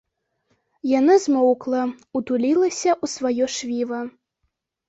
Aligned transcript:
Яна 0.99 1.17
змоўкла, 1.25 1.81
утулілася 2.21 2.91
ў 3.03 3.15
сваё 3.15 3.45
швіва. 3.59 4.01